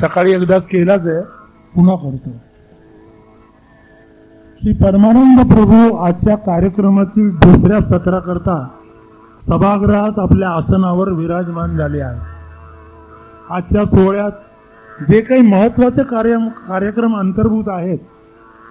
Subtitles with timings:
[0.00, 1.20] सकाळी एकदाच केलाच आहे
[1.74, 2.30] पुन्हा करतो.
[4.62, 8.56] श्री परमानंद प्रभू आजच्या कार्यक्रमातील दुसऱ्या सत्राकरता
[9.48, 12.20] सभागृहात आपल्या आसनावर विराजमान झाले आहे
[13.50, 16.36] आजच्या सोहळ्यात जे काही महत्त्वाचे कार्य
[16.68, 17.98] कार्यक्रम अंतर्भूत आहेत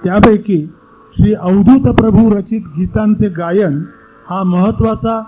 [0.03, 0.65] त्यापैकी
[1.13, 3.81] श्री अवधूत प्रभू रचित गीतांचे गायन
[4.29, 5.21] हा महत्त्वाचा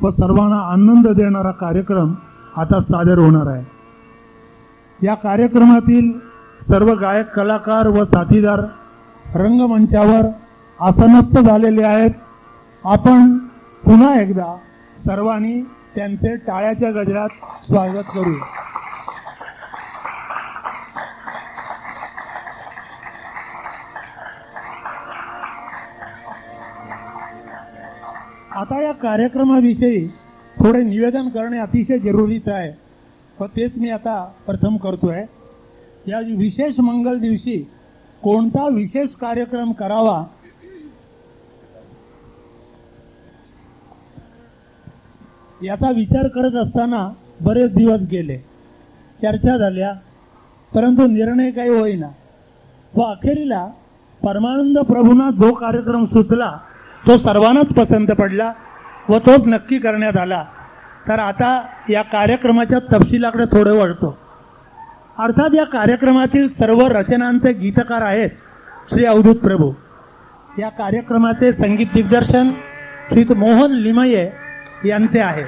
[0.00, 2.12] व सर्वांना आनंद देणारा कार्यक्रम
[2.56, 3.64] आता सादर होणार आहे.
[5.02, 6.12] या कार्यक्रमातील
[6.68, 8.60] सर्व गायक कलाकार व साथीदार
[9.34, 10.26] रंगमंचावर
[10.80, 12.10] आसनस्थ झालेले आहेत.
[12.84, 13.36] आपण
[13.84, 14.56] पुन्हा एकदा
[15.06, 15.60] सर्वांनी
[15.94, 17.28] त्यांचे टाळ्याच्या गजरात
[17.66, 18.34] स्वागत करू.
[28.54, 30.06] आता या कार्यक्रमाविषयी
[30.58, 32.89] थोडे निवेदन करणे अतिशय जरुरीचं आहे.
[33.40, 35.24] व तेच मी आता प्रथम करतोय.
[36.08, 37.56] या विशेष मंगल दिवशी
[38.22, 40.24] कोणता विशेष कार्यक्रम करावा?
[45.62, 47.08] याचा विचार करत असताना
[47.40, 48.36] बरेच दिवस गेले.
[49.22, 49.92] चर्चा झाल्या
[50.74, 52.08] परंतु निर्णय काही होईना.
[52.94, 53.66] व अखेरीला
[54.22, 56.56] परमानंद प्रभूंना जो कार्यक्रम सुचला
[57.06, 58.52] तो सर्वांनाच पसंत पडला
[59.08, 60.44] व तोच नक्की करण्यात आला.
[61.10, 64.18] तर आता या कार्यक्रमाच्या तपशिलाकडे थोडं वळतो.
[65.18, 68.30] अर्थात या कार्यक्रमातील सर्व रचनांचे गीतकार आहेत
[68.90, 69.72] श्री अवधूत प्रभू.
[70.58, 72.50] या कार्यक्रमाचे संगीत दिग्दर्शन
[73.10, 74.30] श्री मोहन लिमये
[74.84, 75.44] यांचे आहे.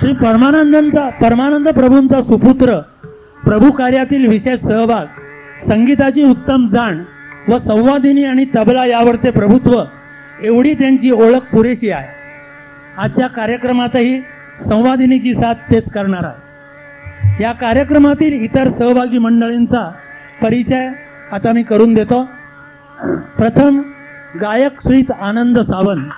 [0.00, 2.80] श्री परमानंदांचा परमानंद प्रभूंचा सुपुत्र
[3.46, 5.06] प्रभू कार्यातील विशेष सहभाग
[5.68, 7.02] संगीताची उत्तम जाण
[7.48, 9.82] व संवादिनी आणि तबला यावरचे प्रभुत्व
[10.42, 12.08] एवढी त्यांची ओळख पुरेशी आहे.
[12.98, 14.20] आजच्या कार्यक्रमातही
[14.68, 17.42] संवादिनीची साथ तेच करणार आहे.
[17.42, 19.92] या कार्यक्रमातील इतर सहभागी मंडळींचा
[20.42, 20.88] परिचय
[21.32, 22.28] आता मी करून देतो.
[23.38, 23.82] प्रथम
[24.40, 26.08] गायक सुईत आनंद सावंत.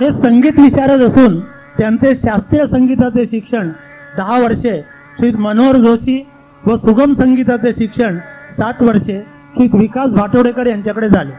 [0.00, 1.38] हे संगीत विशारद असून
[1.78, 3.68] त्यांचे शास्त्रीय संगीताचे शिक्षण
[4.16, 4.80] दहा वर्षे
[5.18, 6.18] श्री मनोहर जोशी
[6.66, 8.18] व सुगम संगीताचे शिक्षण
[8.56, 9.20] सात वर्षे
[9.56, 11.32] श्री विकास भाटोडेकर यांच्याकडे झाले.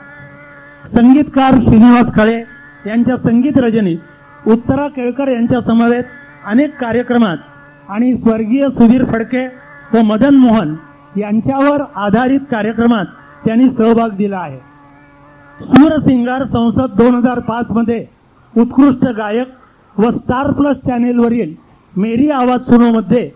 [0.87, 2.37] संगीतकार श्रीनिवास खळे
[2.85, 6.03] यांच्या संगीत रजनीत उत्तरा केळकर यांच्या समवेत
[6.45, 7.37] अनेक कार्यक्रमात
[7.89, 9.47] आणि स्वर्गीय सुधीर फडके
[9.93, 10.75] व मदन मोहन
[11.17, 13.05] यांच्यावर आधारित कार्यक्रमात
[13.45, 14.59] त्यांनी सहभाग दिला आहे.
[15.61, 18.05] सूरसिंगार संसद दोन हजार पाच मध्ये
[18.57, 19.47] उत्कृष्ट गायक
[19.95, 21.53] व स्टार प्लस चॅनेलवरील
[21.95, 23.29] मेरी आवाज सुनोमध्ये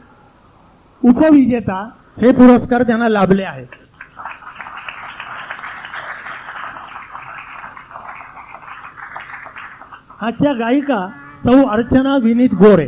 [1.03, 1.89] उपविजेता
[2.21, 3.67] हे पुरस्कार त्यांना लाभले आहेत.
[10.21, 11.07] आजच्या गायिका
[11.43, 12.87] सौ अर्चना विनीत गोरे.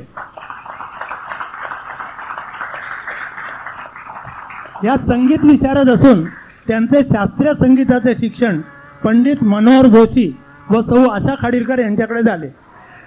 [4.83, 6.23] या संगीत विशारद असून
[6.67, 8.61] त्यांचे शास्त्रीय संगीताचे शिक्षण
[9.03, 10.31] पंडित मनोहर जोशी
[10.69, 12.47] व सौ आशा खाडीलकर यांच्याकडे झाले.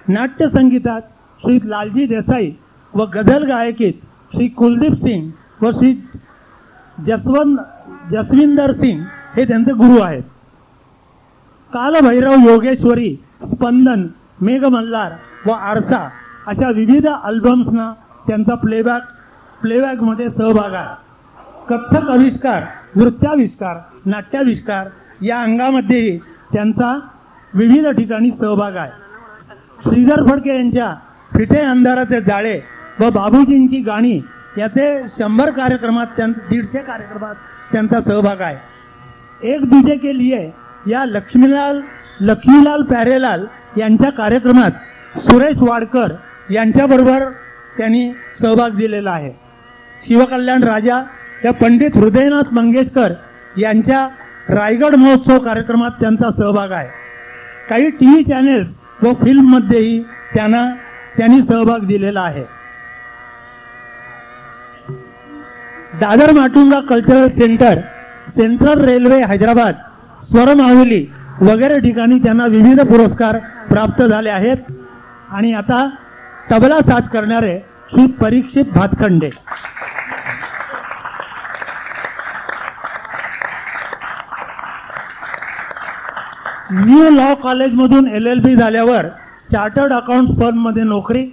[0.07, 1.01] नाट्य संगीतात
[1.41, 2.51] श्री लालजी देसाई
[2.93, 3.93] व गझल गायकीत
[4.33, 5.29] श्री कुलदीप सिंग
[5.61, 5.93] व श्री
[7.05, 7.57] जसवंत
[8.11, 9.01] जसविंदर सिंग
[9.35, 10.23] हे त्यांचे गुरु आहेत.
[11.73, 14.07] कालभैरव योगेश्वरी स्पंदन
[14.41, 15.11] मेघमल्हार
[15.45, 16.09] व आरसा
[16.47, 17.91] अशा विविध अल्बम्सना
[18.27, 19.01] त्यांचा प्लेबॅक
[19.61, 20.95] प्लेबॅकमध्ये सहभाग आहे.
[21.69, 22.63] कथ्थक आविष्कार
[22.95, 24.87] नृत्याविष्कार नाट्याविष्कार
[25.21, 26.17] या अंगामध्येही
[26.53, 26.99] त्यांचा
[27.57, 28.91] विविध ठिकाणी सहभाग आहे.
[29.83, 30.93] श्रीधर फडके यांच्या
[31.33, 32.59] फिटे अंधाराचे जाळे
[32.99, 34.19] व बाबूजींची गाणी
[34.57, 34.87] याचे
[35.17, 37.35] शंभर कार्यक्रमात त्यांचे दीडशे कार्यक्रमात
[37.71, 38.55] त्यांचा सहभाग आहे.
[39.53, 40.49] एक दुजे के लिए
[40.87, 41.81] या लक्ष्मीलाल
[42.21, 43.45] लक्ष्मीलाल प्यारेलाल
[43.77, 46.13] यांच्या कार्यक्रमात सुरेश वाडकर
[46.51, 47.23] यांच्याबरोबर
[47.77, 49.31] त्यांनी सहभाग दिलेला आहे.
[50.07, 51.01] शिवकल्याण राजा
[51.45, 53.13] या पंडित हृदयनाथ मंगेशकर
[53.57, 54.07] यांच्या
[54.49, 57.06] रायगड महोत्सव कार्यक्रमात त्यांचा सहभाग आहे.
[57.69, 60.01] काही टी व्ही चॅनेल्स व फिल्ममध्येही
[60.33, 60.65] त्यांना
[61.17, 62.43] त्यांनी सहभाग दिलेला आहे.
[65.99, 67.79] Dadar Matunga cultural centre
[68.29, 69.75] central railway Hyderabad
[70.23, 71.05] Swaramahuli
[71.41, 73.37] वगैरे ठिकाणी त्यांना विविध पुरस्कार
[73.69, 74.57] प्राप्त झाले आहेत.
[75.31, 75.87] आणि आता
[76.51, 77.57] तबला साथ करणारे
[77.91, 79.29] श्री परीक्षित भातखंडे.
[86.71, 89.05] न्यू लॉ कॉलेजमधून एल एल बी झाल्यावर
[89.51, 91.23] चार्टर्ड अकाउंट्स फर्ममध्ये नोकरी.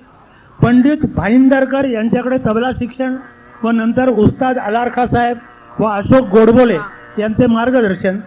[0.62, 3.16] पंडित भाईंदरकर यांच्याकडे तबला शिक्षण
[3.62, 5.38] व नंतर उस्ताद अलारखा साहेब
[5.78, 6.76] व अशोक गोडबोले
[7.18, 8.18] यांचे मार्गदर्शन.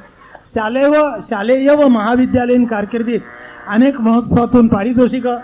[0.53, 3.19] शालेय व शालेय व महाविद्यालयीन कारकिर्दीत
[3.67, 5.37] अनेक महोत्सवातून पारितोषिकं.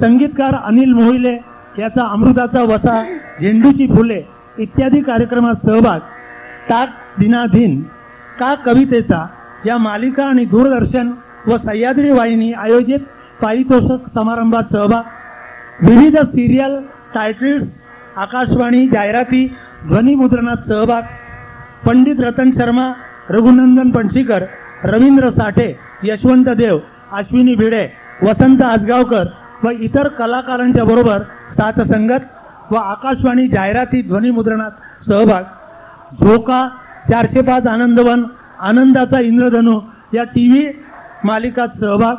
[0.00, 1.36] संगीतकार अनिल मोहिले
[1.78, 3.02] याचा अमृताचा वसा
[3.40, 4.22] झेंडूची फुले
[4.58, 6.00] इत्यादी कार्यक्रमात सहभाग.
[6.68, 7.80] टाक दिनाधीन.
[8.38, 9.26] का कवितेचा
[9.66, 11.10] या मालिका आणि दूरदर्शन
[11.46, 13.00] व सह्याद्री वाहिनी आयोजित
[13.42, 15.02] पारितोषिक समारंभात सहभाग.
[15.82, 16.76] विविध सिरियल
[17.14, 17.80] टायटल्स
[18.16, 19.46] आकाशवाणी जाहिराती
[19.86, 21.02] ध्वनिमुद्रणात सहभाग.
[21.86, 22.92] पंडित रतन शर्मा
[23.30, 24.44] रघुनंदन पणशीकर
[24.84, 26.78] रवींद्र साठे यशवंत देव
[27.12, 27.86] अश्विनी भिडे
[28.22, 29.28] वसंत आसगावकर
[29.62, 31.22] व इतर कलाकारांच्या बरोबर
[31.56, 32.22] साथसंगत
[32.70, 35.42] व आकाशवाणी जाहिराती ध्वनिमुद्रणात सहभाग.
[36.20, 36.68] झोका
[37.08, 38.22] चारशे पाच आनंदवन
[38.60, 39.80] आनंदाचा इंद्रधनू
[40.14, 40.68] या टी व्ही
[41.24, 42.16] मालिकात सहभाग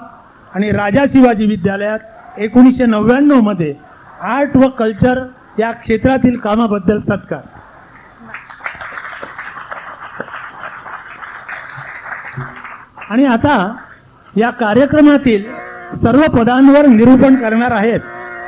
[0.56, 3.74] आणि राजा शिवाजी विद्यालयात एकोणीसशे नव्याण्णवमध्ये
[4.30, 5.24] आर्ट व कल्चर
[5.60, 7.42] या क्षेत्रातील कामाबद्दल सत्कार.
[13.10, 13.56] आणि आता
[14.34, 15.44] या कार्यक्रमातील
[15.96, 18.00] सर्व पदांवर निरूपण करणार आहेत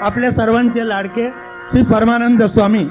[0.02, 1.30] आपल्या सर्वांचे लाडके
[1.72, 2.84] श्री परमानंद स्वामी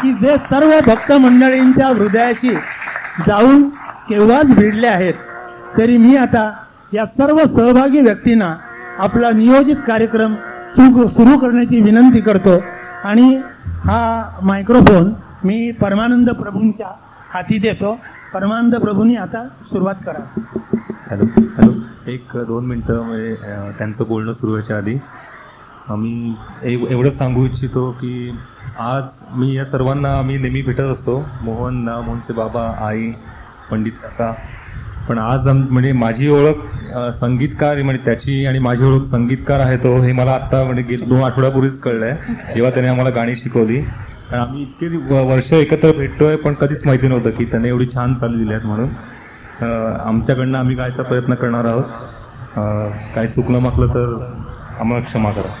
[0.00, 2.54] की जे सर्व भक्त मंडळींच्या हृदयाशी
[3.26, 3.68] जाऊन
[4.08, 5.14] केव्हाच भिडले आहेत
[5.78, 6.50] तरी मी आता
[6.94, 8.54] या सर्व सहभागी व्यक्तींना
[8.98, 10.34] आपला नियोजित कार्यक्रम
[10.76, 12.58] सुरू सुरू करण्याची विनंती करतो.
[13.04, 13.36] आणि
[13.84, 15.12] हा मायक्रोफोन
[15.44, 16.90] मी परमानंद प्रभूंच्या
[17.30, 17.96] हाती देतो.
[18.34, 20.22] परमानंद प्रभूंनी आता सुरुवात करा.
[21.10, 21.24] Hello
[21.56, 21.72] hello.
[22.10, 23.34] एक दोन मिनटं म्हणजे
[23.78, 24.98] त्यांचं बोलणं सुरू व्हायच्या आधी
[25.90, 28.30] मी एव एवढंच सांगू इच्छितो की
[28.80, 29.04] आज
[29.36, 31.18] मी या सर्वांना आम्ही नेहमी भेटत असतो.
[31.42, 33.10] मोहन ना मोहनचे बाबा आई
[33.72, 34.32] पंडित काका.
[35.08, 36.56] पण आज आम म्हणजे माझी ओळख
[37.20, 41.22] संगीतकार म्हणजे त्याची आणि माझी ओळख संगीतकार आहे तो हे मला आत्ता म्हणजे गेली दोन
[41.24, 42.14] आठवड्यापूर्वीच कळलं
[42.54, 43.78] जेव्हा त्याने आम्हाला गाणी शिकवली.
[43.78, 48.38] आणि आम्ही इतके वर्ष एकत्र भेटतोय पण कधीच माहिती नव्हतं की त्याने एवढी छान चालू
[48.38, 48.88] दिली आहेत म्हणून.
[50.00, 51.82] आमच्याकडनं आम्ही गायचा प्रयत्न करणार आहोत.
[53.14, 54.14] काय चुकलं मागलं तर
[54.80, 55.52] आम्हाला क्षमा करा.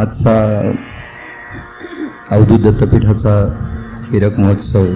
[0.00, 0.34] आजचा
[2.30, 3.34] अवधूत दत्तपीठाचा
[4.10, 4.86] हिरक महोत्सव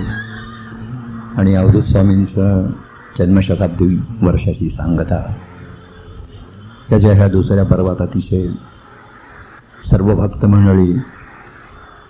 [1.39, 2.71] आणि अवधूत स्वामींचा
[3.19, 5.21] जन्मशताब्दी वर्षाची सांगता
[6.89, 8.47] त्याच्या ह्या दुसऱ्या पर्वात अतिशय
[9.91, 10.95] सर्व भक्त मंडळी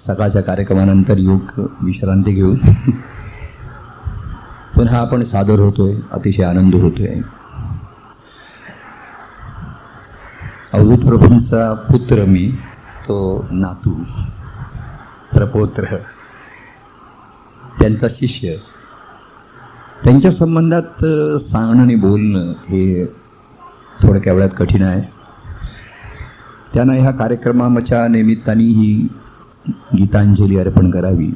[0.07, 2.57] सकाळच्या कार्यक्रमानंतर योग विश्रांती घेऊन
[4.77, 7.21] पुन्हा आपण सादर होतोय अतिशय आनंद होतोय.
[10.73, 12.53] अवधूत प्रभूंचा पुत्र मी
[13.09, 13.91] तो नातू
[15.33, 15.97] प्रपोत्र
[17.81, 18.57] त्यांचा शिष्य.
[20.05, 21.05] त्यांच्या संबंधात
[21.41, 23.07] सांगणं आणि बोलणं हे
[24.03, 25.03] थोडक्या वेळात कठीण आहे.
[26.75, 29.09] त्यांना ह्या कार्यक्रमाच्या निमित्ताने ही
[29.69, 31.35] गीतांजली अर्पण करावी.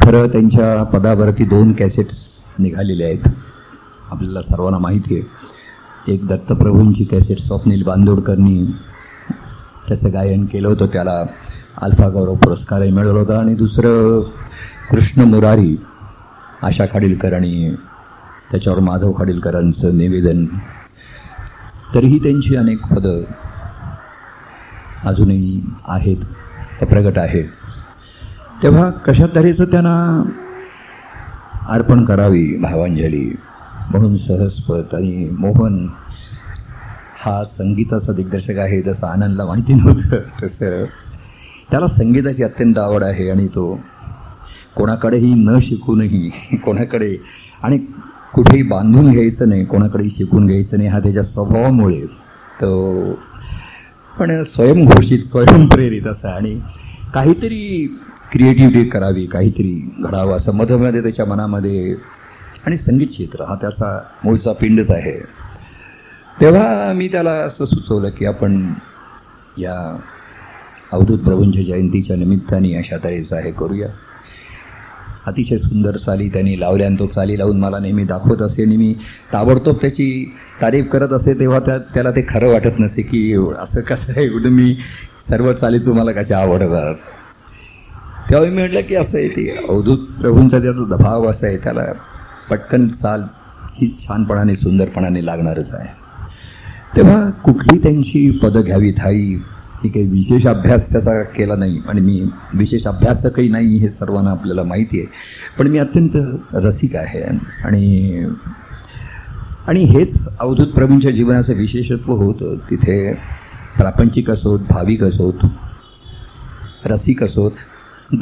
[0.00, 2.16] खरं त्यांच्या पदावरती दोन कॅसेट्स
[2.58, 3.28] निघालेले आहेत.
[4.10, 5.46] आपल्याला सर्वांना माहिती आहे.
[6.12, 8.74] एक दत्तप्रभूंची कॅसेट स्वप्नील बांदोडकरनी
[9.88, 10.86] त्याचं गायन केलं होतं.
[10.86, 11.24] त्याला
[11.82, 13.38] अल्फा गौरव पुरस्कारही मिळवला होता.
[13.38, 14.20] आणि दुसरं
[14.90, 15.80] कृष्ण मुरारी
[16.62, 17.74] आशा खाडीलकर आणि
[18.50, 20.46] त्याच्यावर माधव खाडीलकरांचं निवेदन.
[21.94, 23.22] तरीही त्यांची अनेक पदं
[25.04, 26.16] अजूनही आहेत
[26.80, 27.44] ते प्रगट आहेत.
[28.62, 30.30] तेव्हा कशा तऱ्हेचं त्यांना
[31.68, 33.36] अर्पण करावी भावांजली?
[33.90, 35.86] म्हणून सहजपत आणि मोहन
[37.26, 40.84] हा संगीताचा दिग्दर्शक आहे जसं आनंदला माहिती नव्हतं तसं.
[41.70, 43.80] त्याला संगीताची अत्यंत आवड आहे आणि तो
[44.76, 46.30] कोणाकडेही न शिकूनही
[46.64, 47.16] कोणाकडे
[47.62, 47.78] आणि
[48.34, 52.00] कुठेही बांधून घ्यायचं नाही कोणाकडेही शिकून घ्यायचं नाही हा त्याच्या स्वभावामुळे
[52.60, 53.12] तो
[54.18, 56.60] पण स्वयंघोषित स्वयंप्रेरित असा आणि
[57.14, 57.86] काहीतरी
[58.32, 61.94] क्रिएटिव्हिटी करावी काहीतरी घडावं असं मधोमध्ये त्याच्या मनामध्ये.
[62.66, 65.45] आणि संगीत क्षेत्र हा त्याचा मूळचा पिंडच आहे.
[66.40, 68.72] तेव्हा मी त्याला असं सुचवलं की आपण
[69.58, 69.76] या
[70.92, 73.88] अवधूत प्रभूंच्या जयंतीच्या निमित्ताने अशा तऱ्हेचं हे करूया.
[75.26, 78.92] अतिशय सुंदर चाली त्यांनी लावल्या आणि तो चाली लावून मला नेहमी दाखवत असे आणि मी
[79.32, 80.06] ताबडतोब त्याची
[80.62, 84.50] तारीफ करत असे तेव्हा त्या त्याला ते खरं वाटत नसे की असं कसं आहे एवढं
[84.50, 84.74] मी
[85.28, 86.94] सर्व चाली तुम्हाला कशा आवडतात
[88.30, 91.92] तेव्हा मी म्हटलं की असं आहे ते अवधूत प्रभूंचा त्याचा दबाव असा आहे त्याला
[92.50, 93.22] पटकन चाल
[93.76, 96.05] ही छानपणाने सुंदरपणाने लागणारच आहे.
[96.96, 99.36] तेव्हा कुठली त्यांची पदं घ्यावीत थाई?
[99.84, 102.22] ही काही विशेष अभ्यास त्याचा केला नाही आणि मी
[102.54, 105.06] विशेष अभ्यासकही नाही हे सर्वांना आपल्याला माहिती आहे.
[105.58, 106.16] पण मी अत्यंत
[106.52, 107.22] रसिक आहे
[107.64, 108.24] आणि
[109.68, 112.54] आणि हेच अवधूत प्रवीणच्या जीवनाचं विशेषत्व होतं.
[112.70, 113.12] तिथे
[113.76, 115.46] प्रापंचिक असोत भाविक असोत
[116.84, 117.52] रसिक असोत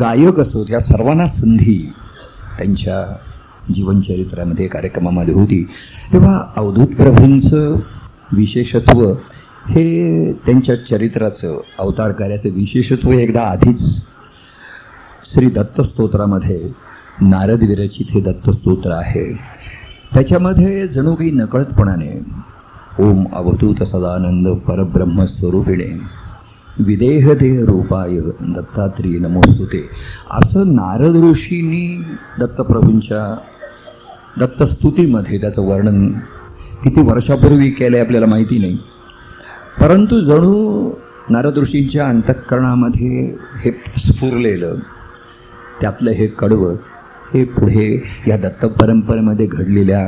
[0.00, 1.92] गायक असोत या सर्वांना संधी
[2.58, 3.16] त्यांच्या
[3.74, 5.62] जीवनचरित्रामध्ये कार्यक्रमामध्ये होती.
[6.12, 7.76] तेव्हा अवधूत प्रभूंचं
[8.36, 9.02] विशेषत्व
[9.70, 13.80] हे त्यांच्या चरित्राचं अवतार कार्याचं विशेषत्व हे एकदा आधीच
[15.32, 16.58] श्री दत्तस्तोत्रामध्ये
[17.20, 19.32] नारद विरचित हे दत्तस्तोत्र आहे.
[20.14, 22.10] त्याच्यामध्ये जणू काही नकळतपणाने
[22.98, 25.90] ओम अवधूत सदानंद परब्रह्मस्वरूपिणे
[26.78, 29.82] विदेह देह रूपाय दत्तात्रेय नमोस्तुते
[30.30, 31.86] असं नारद ऋषींनी
[32.38, 33.34] दत्तप्रभूंच्या
[34.40, 36.08] दत्तस्तुतीमध्ये त्याचं वर्णन
[36.84, 38.76] किती वर्षापूर्वी केलं आहे आपल्याला माहिती नाही.
[39.80, 40.90] परंतु जणू
[41.30, 44.74] नारद ऋषींच्या अंतःकरणामध्ये हे स्फुरलेलं
[45.80, 46.74] त्यातलं हे कडवं
[47.34, 47.86] हे पुढे
[48.28, 50.06] या दत्त परंपरेमध्ये घडलेल्या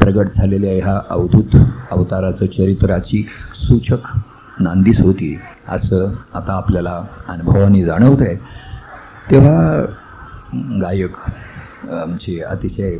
[0.00, 1.56] प्रगट झालेल्या ह्या अवधूत
[1.90, 3.22] अवताराचं चरित्राची
[3.54, 4.06] सूचक
[4.60, 5.36] नांदीस होती
[5.68, 8.34] असं आता आपल्याला अनुभवाने जाणवत आहे
[9.30, 9.84] तेव्हा
[10.82, 11.16] गायक
[11.92, 12.96] आमचे अतिशय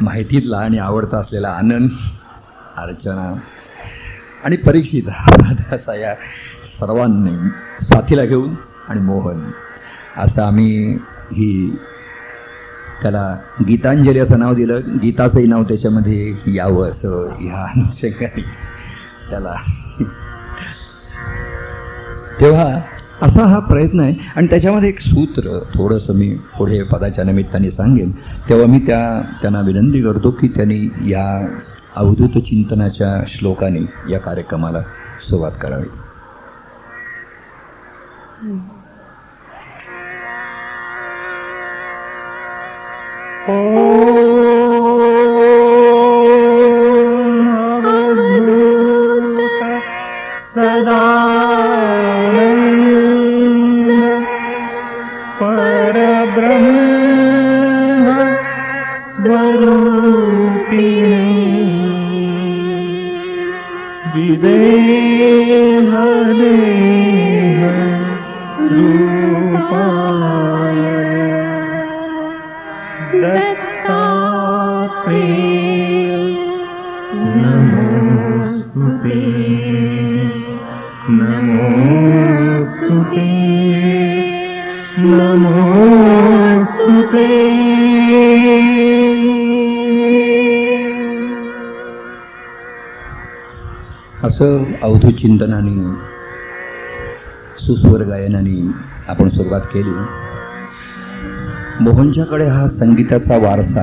[0.00, 1.90] माहितीतला आणि आवडता असलेला आनंद
[2.76, 3.34] अर्चना
[4.44, 5.02] आणि परीक्षित
[5.72, 6.14] असा या
[6.80, 7.48] सर्वांनी
[7.84, 8.54] साथीला घेऊन
[8.88, 9.50] आणि मोहन.
[10.18, 10.98] असं आम्ही
[11.32, 11.76] ही
[13.02, 13.36] त्याला
[13.68, 14.80] गीतांजली असं नाव दिलं.
[15.02, 18.44] गीताचंही नाव त्याच्यामध्ये यावं असं ह्या अनुषंगाने
[19.30, 19.54] त्याला.
[22.40, 22.80] तेव्हा
[23.22, 24.14] असा हा प्रयत्न आहे.
[24.36, 28.10] आणि त्याच्यामध्ये एक सूत्र थोडंसं मी पुढे पदाच्या निमित्ताने सांगेन.
[28.48, 31.48] तेव्हा मी त्या त्यांना विनंती करतो की त्यांनी या
[31.96, 34.80] अवधूत चिंतनाच्या श्लोकाने या कार्यक्रमाला
[35.28, 35.88] सुरुवात करावी.
[43.46, 44.45] परब्रह्म
[64.42, 64.75] विदेह
[95.26, 95.94] चिंतनाने
[97.58, 98.72] सुस्वर गायनाने
[99.08, 99.90] आपण सुरुवात केली.
[101.80, 103.82] मोहनच्याकडे हा संगीताचा वारसा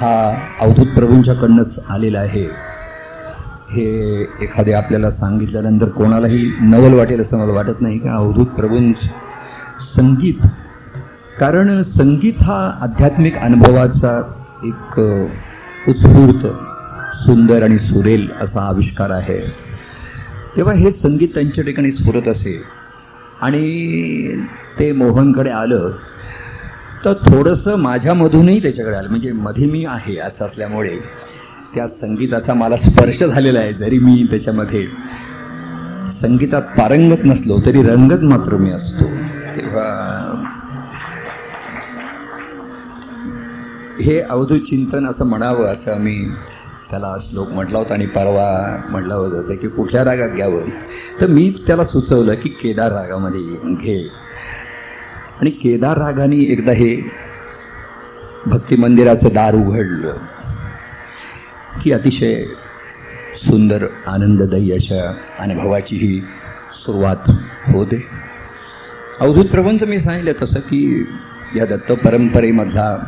[0.00, 2.44] हा अवधूत प्रभूंच्याकडनंच आलेला आहे.
[3.70, 8.96] हे एखादे आपल्याला सांगितल्यानंतर कोणालाही नवल वाटेल असं मला वाटत नाही का अवधूत प्रभूंच
[9.96, 10.46] संगीत.
[11.40, 14.18] कारण संगीत हा आध्यात्मिक अनुभवाचा
[14.64, 15.00] एक
[15.88, 16.46] उत्स्फूर्त
[17.16, 19.71] सुंदर आणि सुरेल असा आविष्कार आहे.
[20.56, 22.62] तेव्हा हे संगीत त्यांच्या ठिकाणी स्फुरत असे.
[23.40, 24.36] आणि
[24.78, 25.90] ते मोहनकडे आलं
[27.04, 29.08] तर थोडंसं माझ्यामधूनही त्याच्याकडे आलं.
[29.08, 30.96] म्हणजे मध्ये मी आहे असं असल्यामुळे
[31.74, 34.86] त्या संगीताचा मला स्पर्श झालेला आहे जरी मी त्याच्यामध्ये
[36.20, 39.04] संगीतात पारंगत नसलो तरी रंगत मात्र मी असतो.
[39.56, 39.88] तेव्हा
[44.00, 46.16] हे अवधू चिंतन असं म्हणावं असं मी
[46.92, 50.62] त्याला श्लोक म्हटला होता आणि परवा म्हटलं होतं की कुठल्या रागात घ्यावं?
[51.20, 54.08] तर मी त्याला सुचवलं की केदार रागामध्ये घे.
[55.40, 57.10] आणि केदार रागाने एकदा हे
[58.46, 60.16] भक्ती मंदिराचं दार उघडलं
[61.82, 62.44] की अतिशय
[63.36, 66.20] सुंदर आनंददायी अशा अनुभवाची ही
[66.74, 67.30] सुरुवात
[67.74, 68.06] होते.
[69.20, 71.06] अवधूत प्रभूंचं मी सांगितलं तसं की
[71.56, 72.98] या दत्त परंपरेमधला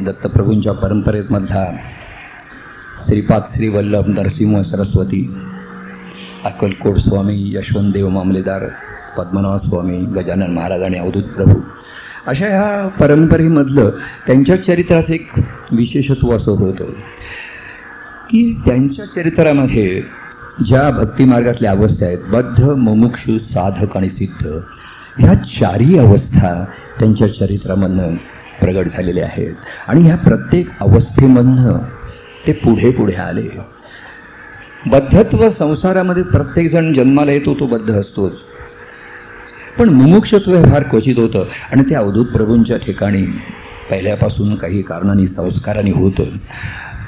[0.00, 1.64] दत्तप्रभूंच्या परंपरेमधला
[3.06, 5.22] श्रीपाद श्री वल्लभ नरसिंह सरस्वती
[6.44, 8.66] अक्कलकोट स्वामी यशवंतदेव मामलेदार
[9.16, 11.60] पद्मनाभ स्वामी गजानन महाराज आणि अवधूत प्रभू
[12.26, 13.90] अशा ह्या परंपरेमधलं
[14.26, 15.38] त्यांच्या चरित्राचं एक
[15.72, 16.92] विशेषत्व असं होतं
[18.30, 20.02] की त्यांच्या चरित्रामध्ये
[20.60, 24.46] ज्या भक्तिमार्गातल्या अवस्था आहेत बद्ध मुमुक्षु साधक आणि सिद्ध
[25.18, 26.62] ह्या चारही अवस्था
[26.98, 28.14] त्यांच्या चरित्रामधनं
[28.62, 29.54] प्रगट झालेले आहेत.
[29.88, 31.78] आणि ह्या प्रत्येक अवस्थेमधनं
[32.46, 33.48] ते पुढे पुढे आले.
[34.86, 38.32] बद्धत्व संसारामध्ये प्रत्येकजण जन्माला येतो तो बद्ध असतोच.
[39.78, 41.44] पण मुमुक्षत्व हे फार क्वचित होतं.
[41.72, 43.22] आणि ते अवधूत प्रभूंच्या ठिकाणी
[43.90, 46.24] पहिल्यापासून काही कारणाने संस्काराने होतं.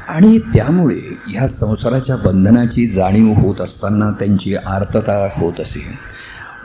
[0.09, 5.99] आणि त्यामुळे ह्या संसाराच्या बंधनाची जाणीव होत असताना त्यांची आर्तता होत असे.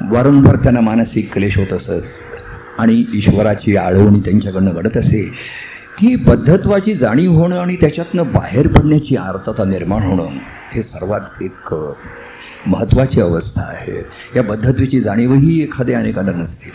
[0.01, 2.03] वारंवार त्यांना मानसिक क्लेश होत असत.
[2.79, 5.21] आणि ईश्वराची आळवणी त्यांच्याकडनं घडत असे
[6.00, 10.27] की बद्धत्वाची जाणीव होणं आणि त्याच्यातनं बाहेर पडण्याची आर्तता निर्माण होणं
[10.74, 11.75] हे सर्वात एक
[12.67, 14.05] महत्त्वाची अवस्था आहे.
[14.36, 16.71] या बद्धत्वेची जाणीवही एखाद्या अनेकाला नसते.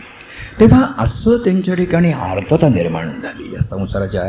[0.61, 4.23] तेव्हा असं त्यांच्या ठिकाणी आर्तता निर्माण झाली या संसाराच्या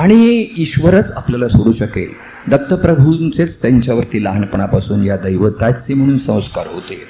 [0.00, 2.10] आणि ईश्वरच आपल्याला सोडू शकेल.
[2.50, 7.02] दत्तप्रभूंचेच त्यांच्यावरती लहानपणापासून या दैवताचे म्हणून संस्कार होते.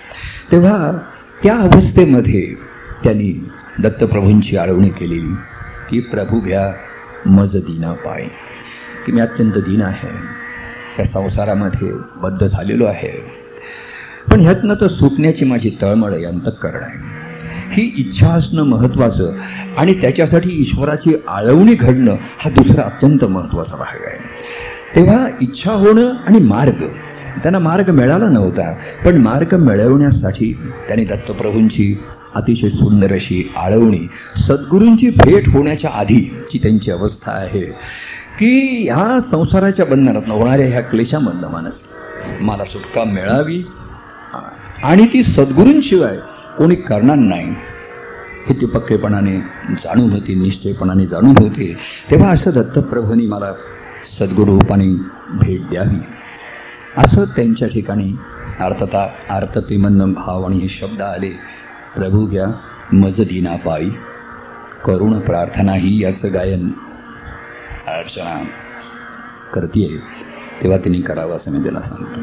[0.52, 0.92] तेव्हा
[1.42, 2.54] त्या अवस्थेमध्ये
[3.04, 3.32] त्यांनी
[3.83, 5.35] दत्तप्रभूंची आळवणी केलेली
[5.90, 6.73] की प्रभू घ्या
[7.26, 8.25] मज दीना पाय.
[9.06, 10.09] की मी अत्यंत दीन आहे.
[10.99, 13.37] या संसारामध्ये बद्ध झालेलो आहे.
[14.30, 17.26] पण ह्यातनं तर सुटण्याची माझी तळमळ आहे अंतःकरण आहे.
[17.73, 19.33] ही इच्छा असणं महत्त्वाचं
[19.78, 24.18] आणि त्याच्यासाठी ईश्वराची आळवणी घडणं हा दुसरा अत्यंत महत्त्वाचा भाग आहे.
[24.97, 26.87] तेव्हा इच्छा होणं आणि मार्ग
[27.42, 30.52] त्यांना मार्ग मिळाला नव्हता पण मार्ग मिळवण्यासाठी
[30.87, 31.99] त्यांनी दत्तप्रभूंची
[32.35, 34.00] अतिशय सुंदर अशी आळवणी
[34.38, 37.61] सद्गुरूंची भेट होण्याच्या आधीची त्यांची अवस्था आहे
[38.38, 38.50] की
[38.90, 41.80] ह्या संसाराच्या बंधनात होणाऱ्या ह्या क्लेशामधनं मानस.
[42.40, 43.62] मला सुटका मिळावी
[44.85, 46.16] आणि ती सद्गुरूंशिवाय
[46.59, 47.54] कोणी करणार नाही.
[48.49, 49.37] हे ते पक्केपणाने
[49.85, 51.73] जाणून होते निश्चयपणाने जाणून होते.
[52.11, 53.52] तेव्हा असं दत्तप्रभूंनी मला
[54.18, 54.92] सद्गुरूपाने
[55.38, 55.99] भेट द्यावी.
[56.97, 58.12] असं त्यांच्या ठिकाणी
[58.61, 61.30] अर्थता आर्ततेमधनं भाव आणि हे शब्द आले.
[61.96, 62.46] प्रभू घ्या
[62.92, 63.90] मज दिना पायी
[64.84, 66.70] करुण प्रार्थना ही याचं गायन.
[67.86, 68.42] अर्चना
[69.54, 69.86] करते
[70.62, 72.20] तेव्हा त्यांनी करावं असं मी त्याला सांगतो.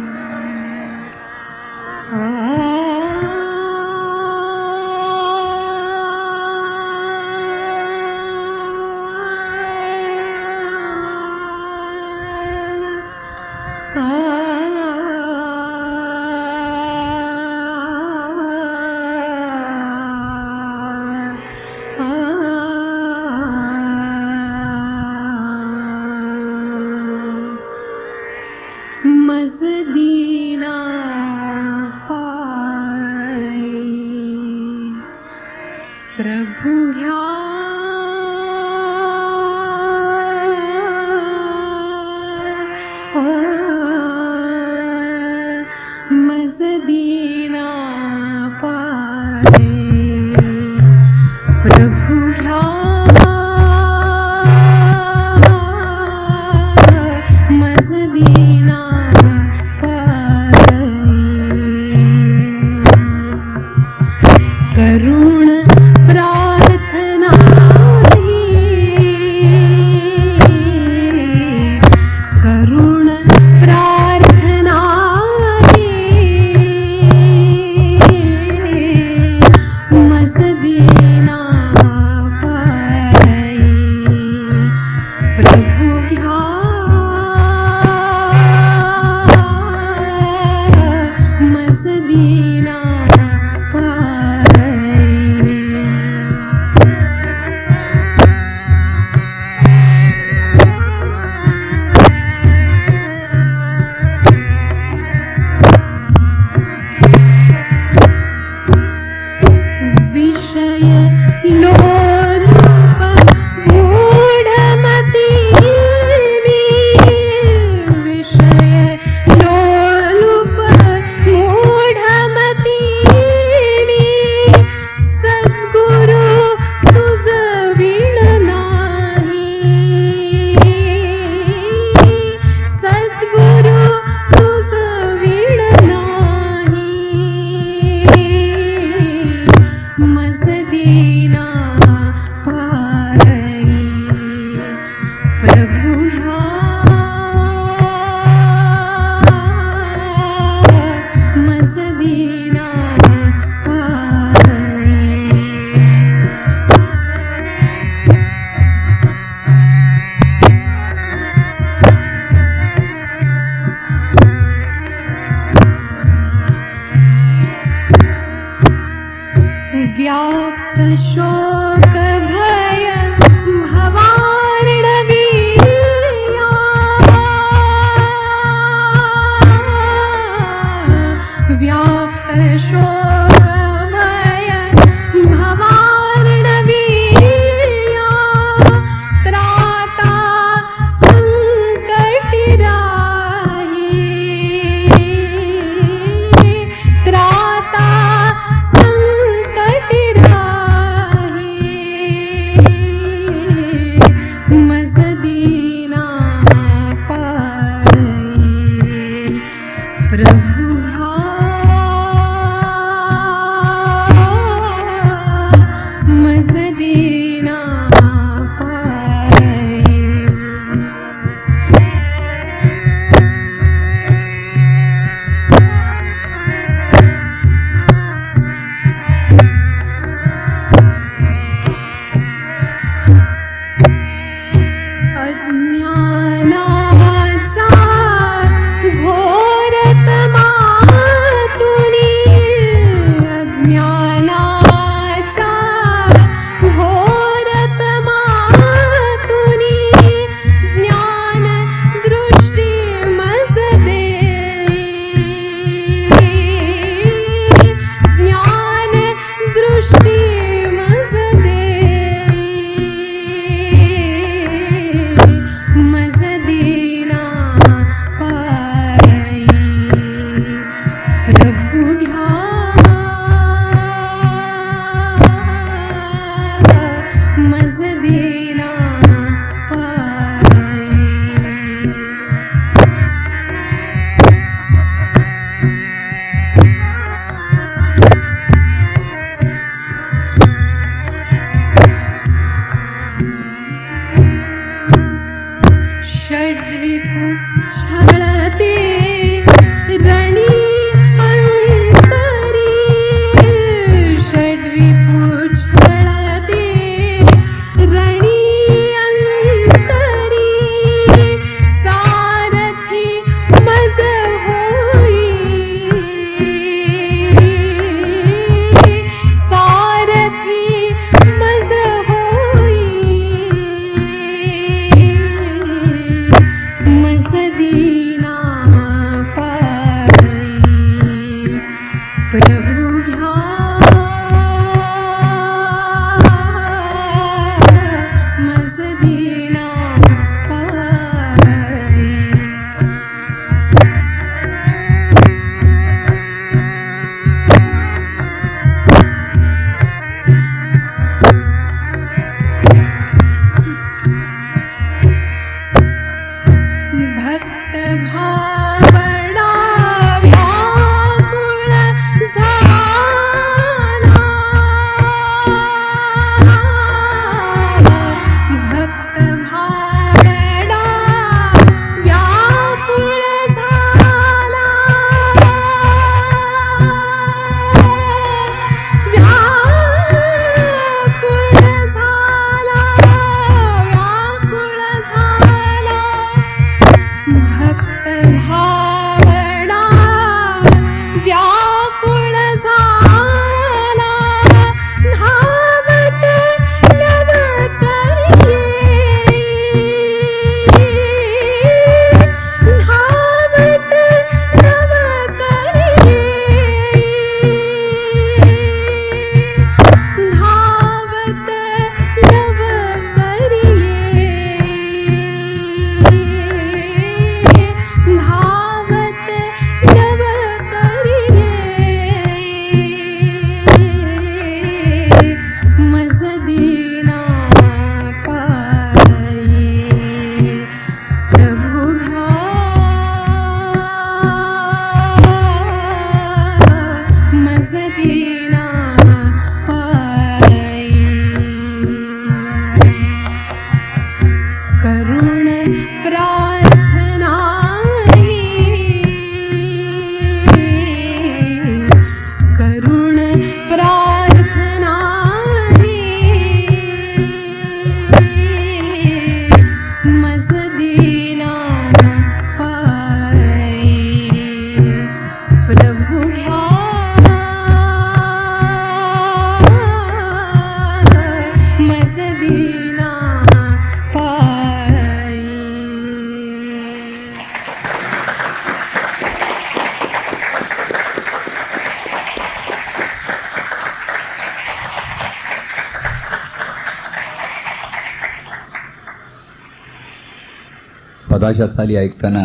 [491.43, 492.41] पदाच्या साली ऐकताना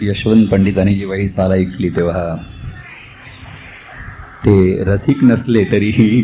[0.00, 2.36] यशवंत पंडितांनी जेव्हा ही चाल ऐकली तेव्हा
[4.44, 6.22] ते रसिक नसले तरीही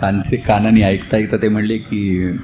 [0.00, 2.38] कानसे कानाने ऐकता ऐकता ते म्हणले की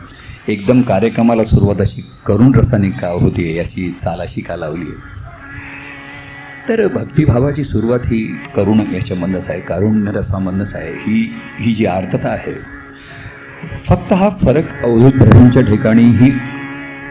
[0.48, 5.14] एकदम कार्यक्रमाला सुरुवात अशी करुण रसाने का होती याची चाल अशी का लावली आहे?
[6.68, 8.24] तर भक्तिभावाची सुरुवात ही
[8.56, 10.92] करुण याच्यामधनंच आहे कारुण्य रसामधनंच आहे.
[10.92, 11.28] ही
[11.60, 12.75] ही जी आर्तता आहे
[13.88, 16.30] फक्त हा फरक अवधूत प्रभूंच्या ठिकाणी ही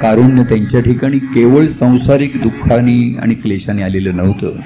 [0.01, 4.59] कारुण्य त्यांच्या ठिकाणी केवळ सांसारिक दुःखाने आणि क्लेशाने आलेलं नव्हतं.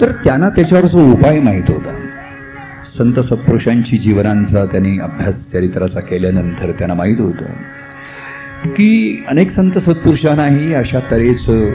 [0.00, 1.94] तर त्यांना त्याच्यावर जो उपाय माहीत होता.
[2.98, 11.00] संत सत्पुरुषांची जीवनांचा त्यांनी अभ्यास चरित्राचा केल्यानंतर त्यांना माहीत होतं की अनेक संत सत्पुरुषांनाही अशा
[11.10, 11.70] तऱ्हेचं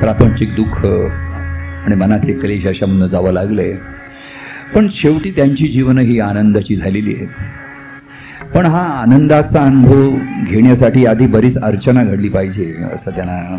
[0.00, 3.72] प्रापंचिक दुःख आणि मनाचे क्लेश अशामधनं जावं लागले
[4.74, 7.63] पण शेवटी त्यांची जीवनं ही आनंदाची झालेली आहेत
[8.54, 10.10] पण हा आनंदाचा अनुभव
[10.44, 13.56] घेण्यासाठी आधी बरीच अर्चना घडली पाहिजे असं त्यांना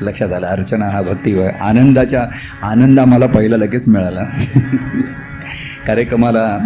[0.00, 0.46] लक्षात आलं.
[0.46, 2.26] अर्चना हा भक्ती आनंदाच्या
[2.62, 4.22] आनंद आम्हाला पहिला लगेच मिळाला.
[5.86, 6.58] कार्यक्रमाला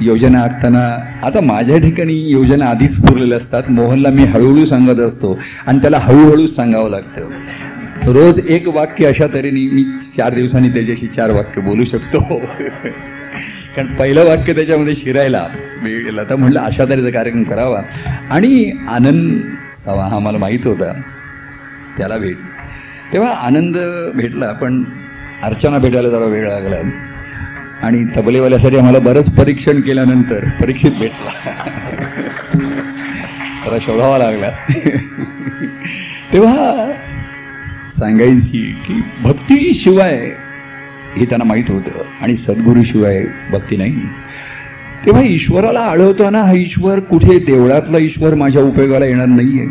[0.00, 0.84] योजना आखताना
[1.22, 3.62] आता माझ्या ठिकाणी योजना आधीच पुरलेल्या असतात.
[3.70, 7.30] मोहनला मी हळूहळू सांगत असतो आणि त्याला हळूहळू सांगावं लागतं.
[8.12, 9.84] रोज एक वाक्य अशा तऱ्हेने मी
[10.16, 12.40] चार दिवसांनी त्याच्याशी चार वाक्य बोलू शकतो.
[13.76, 15.48] कारण पहिलं वाक्य त्याच्यामध्ये शिरायला
[15.82, 17.82] वेळ गेला तर म्हटलं अशा तऱ्हेचा कार्यक्रम करावा.
[18.30, 19.40] आणि आनंद
[19.84, 21.00] सावा हा मला माहीत होता.
[21.98, 22.36] त्याला भेट.
[23.12, 23.76] तेव्हा आनंद
[24.14, 24.84] भेटला पण
[25.42, 26.76] अर्चना भेटायला जरा वेळ लागला.
[27.82, 31.30] आणि तबलेवाल्यासाठी आम्हाला बरंच परीक्षण केल्यानंतर परीक्षित भेटला.
[33.64, 34.50] त्याला शोधावा लागला.
[36.32, 36.92] तेव्हा
[37.98, 40.30] सांगायची की भक्तीशिवाय
[41.16, 42.02] हे त्यांना माहीत होतं.
[42.20, 43.96] आणि सद्गुरूशिवाय भक्ती नाही.
[45.06, 47.38] तेव्हा ईश्वराला आळवताना हा ईश्वर कुठे?
[47.38, 49.66] देवळातला ईश्वर माझ्या उपयोगाला येणार नाहीये.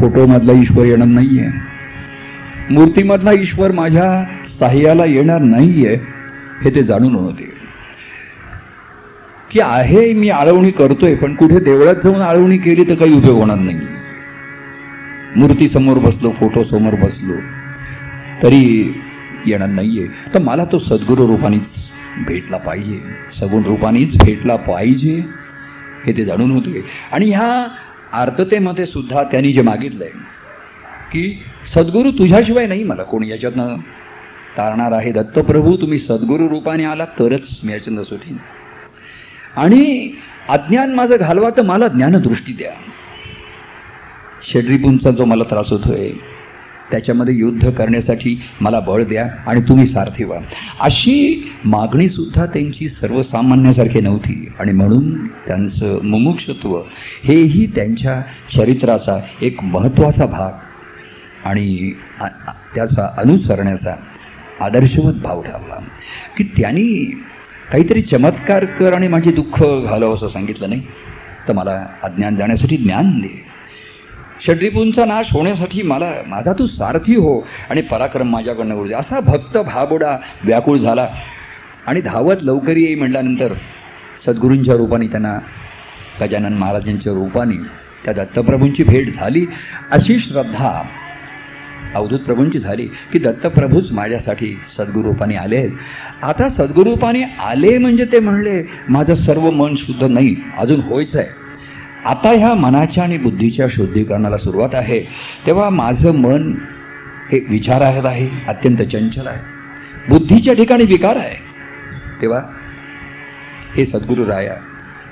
[0.00, 1.48] फोटोमधला ईश्वर येणार नाहीये.
[2.70, 5.94] मूर्तीमधला ईश्वर माझ्या साह्याला येणार नाहीये
[6.64, 7.52] हे ते जाणून होते.
[9.50, 13.58] की आहे मी आळवणी करतोय पण कुठे देवळात जाऊन आळवणी केली तर काही उपयोग होणार
[13.58, 13.78] नाही.
[15.36, 17.32] मूर्ती समोर बसलो फोटो समोर बसलो.
[18.42, 18.94] तरी
[19.46, 20.06] येणार नाहीये.
[20.34, 21.66] तर मला तो सद्गुरू रूपानेच
[22.26, 23.00] भेटला पाहिजे.
[23.40, 25.22] सगुण रूपानेच भेटला पाहिजे.
[26.06, 26.84] हे ते जाणून होते.
[27.12, 27.68] आणि ह्या
[28.12, 30.10] आर्ततेमध्ये सुद्धा त्यांनी जे मागितलंय
[31.12, 31.42] की
[31.74, 33.28] सद्गुरू तुझ्याशिवाय नाही मला कोणी.
[33.28, 33.76] याच्यातनं
[34.58, 38.36] तारणार आहे दत्तप्रभू तुम्ही सद्गुरू रूपाने आला तरच मी याच्यातनं सुटीन
[39.56, 40.10] आणि
[40.48, 42.72] अज्ञान माझं घालवा तर मला ज्ञानदृष्टी द्या.
[44.42, 46.10] शेड्रीपूंचा जो मला त्रास होतोय
[46.90, 50.38] त्याच्यामध्ये युद्ध करण्यासाठी मला बळ द्या आणि तुम्ही सारथी व्हा.
[50.80, 54.48] अशी मागणीसुद्धा त्यांची सर्वसामान्यासारखी नव्हती.
[54.58, 56.80] आणि म्हणून त्यांचं मुमुक्षत्व
[57.24, 58.22] हेही त्यांच्या
[58.56, 60.52] चरित्राचा एक महत्त्वाचा भाग
[61.44, 61.92] आणि
[62.74, 63.94] त्याचा अनुसरण्याचा
[64.60, 65.78] आदर्शवत भाव ठरला.
[66.38, 67.20] की त्यांनी
[67.72, 70.82] काहीतरी चमत्कार कर आणि माझे दुःख घालव असं सांगितलं नाही?
[71.48, 73.53] तर मला अज्ञान जाण्यासाठी ज्ञान दे.
[74.40, 77.40] षड्रिपूंचा नाश होण्यासाठी मला माझा तू सारथी हो.
[77.70, 78.94] आणि पराक्रम माझ्याकडनं करू दे.
[78.94, 81.08] असा भक्त भाबोडा व्याकुळ झाला.
[81.86, 83.52] आणि धावत लवकर येई म्हटल्यानंतर
[84.26, 85.38] सद्गुरूंच्या रूपाने त्यांना
[86.20, 87.56] गजानन महाराजांच्या रूपाने
[88.04, 89.46] त्या दत्तप्रभूंची भेट झाली.
[89.90, 90.82] अशी श्रद्धा
[91.94, 95.70] अवधूत प्रभूंची झाली की दत्तप्रभूच माझ्यासाठी सद्गुरूपाने आले आहेत.
[96.22, 101.43] आता सद्गुरूपाने आले म्हणजे ते म्हणले माझं सर्व मन शुद्ध नाही अजून होयचं आहे
[102.04, 105.00] आता ह्या मनाच्या आणि बुद्धीच्या शुद्धीकरणाला सुरुवात आहे.
[105.46, 106.54] तेव्हा माझं मन
[107.32, 109.38] हे विचारात आहे अत्यंत चंचल आहे.
[110.08, 111.36] बुद्धीच्या ठिकाणी विकार आहे.
[112.22, 112.40] तेव्हा
[113.76, 114.54] हे सद्गुरू राया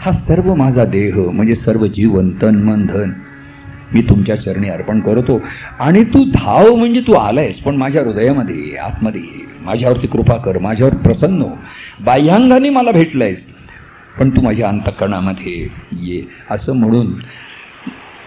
[0.00, 3.11] हा सर्व माझा देह म्हणजे सर्व जीवन तन मन धन
[3.94, 5.40] मी तुमच्या चरणी अर्पण करतो.
[5.81, 9.22] आणि तू धाव म्हणजे तू आलायस पण माझ्या हृदयामध्ये आतमध्ये
[9.61, 11.50] माझ्यावरती कृपा कर माझ्यावर प्रसन्न हो.
[12.05, 13.51] बाह्यांगाने मला भेटलायस.
[14.20, 16.22] पण तू माझ्या अंतकरणामध्ये ये.
[16.51, 17.07] असं म्हणून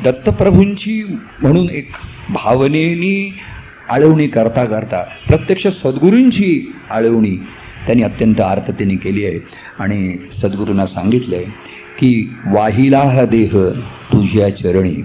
[0.04, 1.04] दत्तप्रभूंची
[1.42, 1.92] म्हणून एक
[2.30, 3.38] भावनेनी
[3.90, 7.36] आळवणी करता करता प्रत्यक्ष सद्गुरूंची आळवणी
[7.86, 9.40] त्यांनी अत्यंत आर्ततेने केली आहे.
[9.80, 11.46] आणि सद्गुरूंना सांगितलं आहे
[12.00, 13.52] की वाहिला हा देह
[14.12, 14.96] तुझ्या चरणी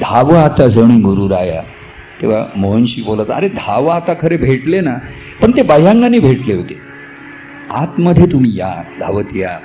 [0.00, 1.62] धावं आता जणी गुरुराया.
[2.22, 4.94] तेव्हा मोहनशी बोलत अरे धावा आता खरे भेटले ना.
[5.42, 6.78] पण ते बाह्यांगाने भेटले होते.
[7.70, 9.58] आतमध्ये तुम्ही या धावत या.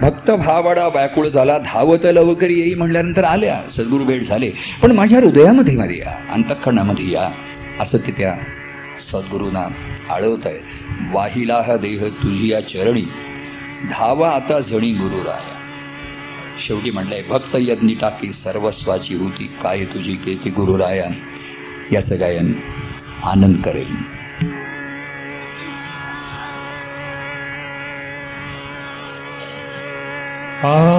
[0.00, 4.50] भक्त भावाडा व्याकुळ झाला धावत लवकर येई म्हणल्यानंतर आल्या सद्गुरू भेट झाले.
[4.82, 7.28] पण माझ्या हृदयामध्ये मध्ये या अंतःकरणामध्ये या
[7.80, 8.34] असं ते त्या
[9.12, 9.66] सद्गुरूंना
[10.10, 13.02] आळवत आहे वाहिला हा देह तुझी या चरणी
[13.90, 15.54] धावा आता झणी गुरुराया
[16.66, 21.08] शेवटी म्हटलंय भक्त यज्ञी टाकी सर्वस्वाची होती काय तुझी केती गुरुराया
[21.92, 22.52] याचं गायन
[23.24, 23.94] आनंद करेल
[30.68, 30.95] Oh.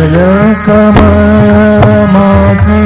[0.00, 1.82] जय कमळ
[2.12, 2.84] माझे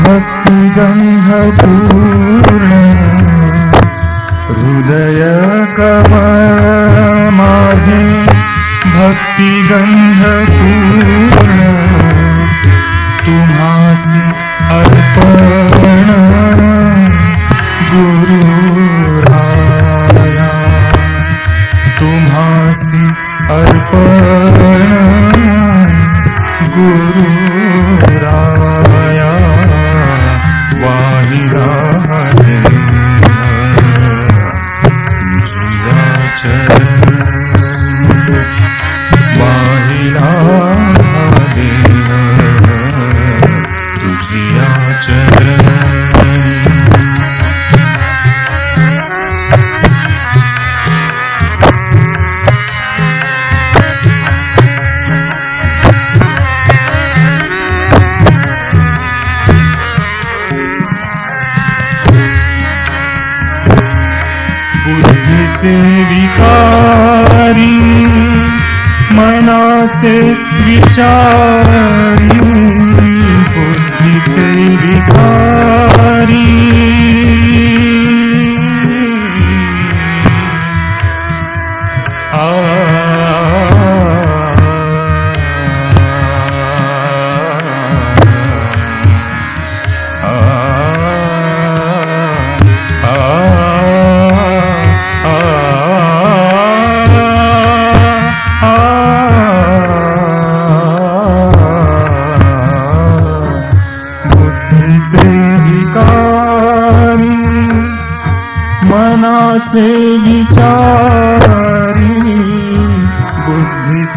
[0.00, 1.30] भक्ती गंध
[1.60, 2.72] पूर्ण
[4.48, 5.22] हृदय
[5.76, 8.02] कमळ माझे
[8.86, 10.19] भक्ती गंध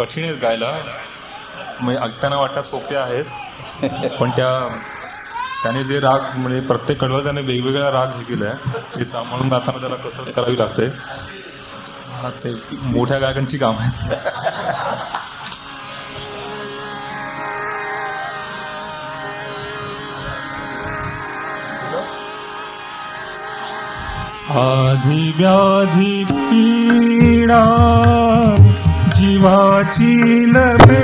[0.00, 0.70] कठीण आहेत गायला.
[1.80, 3.24] म्हणजे ऐकताना वाटतात सोप्या आहेत.
[4.20, 4.50] पण त्या
[5.62, 9.96] त्याने जे राग म्हणजे प्रत्येक कडवा त्याने वेगवेगळा राग हे आहे ते सांभाळून गाताना त्याला
[9.96, 10.86] कसरत करावी लागते.
[12.12, 12.54] हा ते
[12.92, 14.18] मोठ्या गायकांची काम आहे
[24.60, 27.60] आधी व्याधी पीडा
[29.20, 30.12] जीवाची
[30.52, 31.00] लपे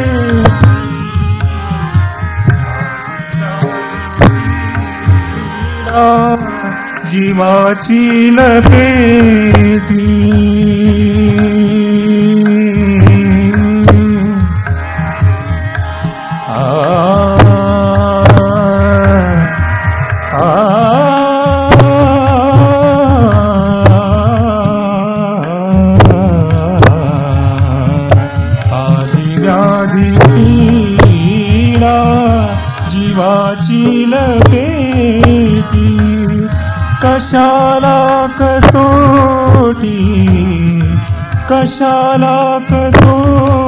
[7.11, 8.05] जीवाची
[8.37, 10.07] लपेटी
[32.97, 35.89] जीवाची लपेटी
[37.03, 37.99] कशाला
[38.39, 39.99] कसोटी
[41.51, 42.37] कशाला
[42.71, 43.66] कसोटी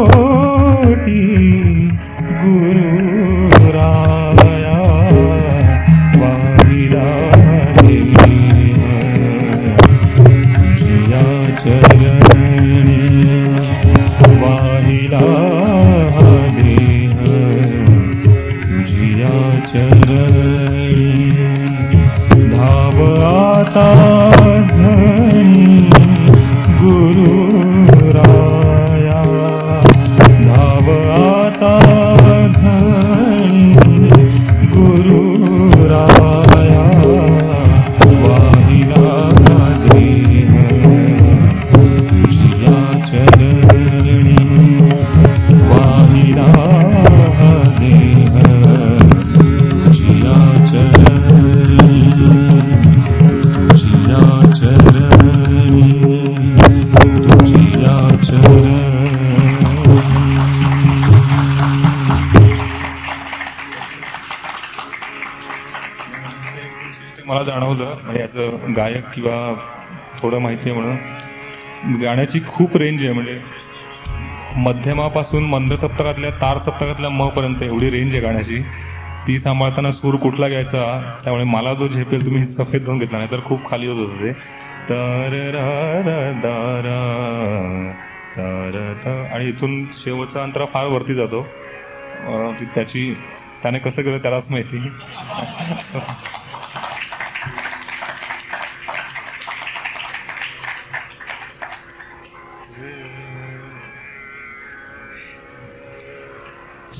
[70.28, 72.00] थोडं माहिती आहे म्हणून.
[72.00, 73.38] गाण्याची खूप रेंज आहे म्हणजे
[74.56, 78.62] मध्यमापासून मंद सप्तकातल्या तार सप्तकातल्या म पर्यंत एवढी रेंज आहे गाण्याची.
[79.26, 80.82] ती सांभाळताना सूर कुठला घ्यायचा
[81.24, 84.32] त्यामुळे मला जो झेपेल तुम्ही सफेद दोन घेतला नाही तर खूप खाली होत होते ते.
[88.36, 91.42] तर तर आणि इथून शेवटचा अंतरा फार वरती जातो.
[92.74, 93.12] त्याची
[93.62, 94.78] त्याने कसं केलं त्यालाच माहिती.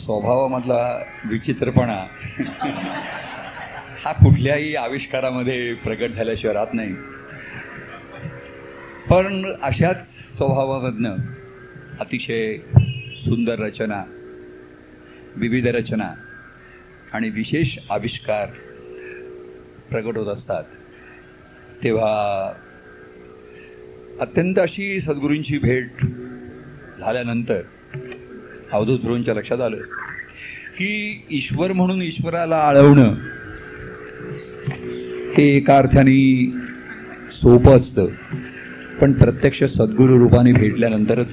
[0.09, 2.07] स्वभावामधला विचित्रपणा
[4.05, 6.95] हा कुठल्याही आविष्कारामध्ये प्रगट झाल्याशिवाय राहत नाही.
[9.11, 11.17] पण अशाच स्वभावामधनं
[12.01, 12.57] अतिशय
[13.17, 14.05] सुंदर रचना
[15.37, 16.13] विविध रचना
[17.13, 18.47] आणि विशेष आविष्कार
[19.91, 20.65] प्रगट होत असतात.
[21.85, 22.53] तेव्हा
[24.21, 26.05] अत्यंत अशी सद्गुरूंची भेट
[26.99, 27.61] झाल्यानंतर
[28.73, 29.77] अवधूत ध्रुवंच्या लक्षात आलं.
[30.79, 33.15] की ईश्वर म्हणून ईश्वराला आळवणं
[35.39, 36.47] हे एका अर्थाने
[37.33, 38.07] सोपं असतं.
[39.01, 41.29] पण प्रत्यक्ष सद्गुरू रूपाने भेटल्यानंतरच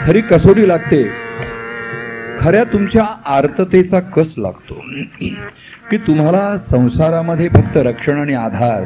[0.00, 1.04] खरी कसोटी लागते.
[2.40, 4.84] खऱ्या तुमच्या आर्ततेचा कस लागतो?
[5.90, 8.84] की तुम्हाला संसारामध्ये फक्त रक्षण आणि आधार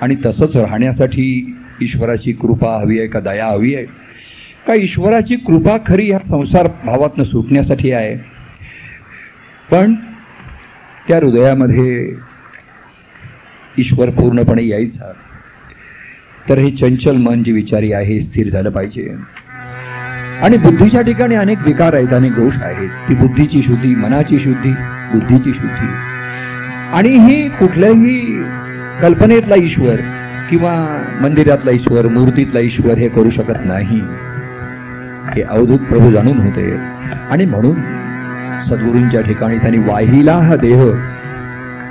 [0.00, 4.03] आणि तसंच राहण्यासाठी ईश्वराची कृपा हवी आहे का दया हवी आहे?
[4.66, 8.16] का ईश्वराची कृपा खरी ह्या संसार भावातनं सुटण्यासाठी आहे?
[9.70, 9.94] पण
[11.08, 12.14] त्या हृदयामध्ये
[13.78, 15.12] ईश्वर पूर्णपणे यायचा.
[16.48, 19.14] तर हे चंचल मन जे विचारी आहे स्थिर झालं पाहिजे.
[20.42, 22.90] आणि बुद्धीच्या ठिकाणी अनेक विकार आहेत अनेक दोष आहेत.
[22.90, 24.72] ती बुद्धीची शुद्धी मनाची शुद्धी
[25.12, 25.86] बुद्धीची शुद्धी.
[26.92, 28.42] आणि ही कुठल्याही
[29.02, 29.96] कल्पनेतला ईश्वर
[30.50, 34.00] किंवा मंदिरातला ईश्वर मूर्तीतला ईश्वर हे करू शकत नाही.
[35.32, 36.76] हे अवधूत प्रभू जाणून होते
[37.30, 37.74] आणि म्हणून
[38.68, 40.90] सद्गुरूंच्या ठिकाणी त्यांनी वाहिला हा देह.